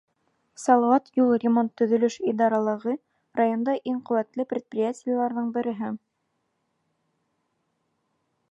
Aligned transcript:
Салауат 0.61 1.09
юл 1.19 1.33
ремонт-төҙөлөш 1.41 2.15
идаралығы— 2.31 2.95
районда 3.41 3.75
иң 3.91 3.99
ҡеүәтле 4.09 4.47
предприятиеларҙың 4.53 5.53
береһе. 5.59 5.93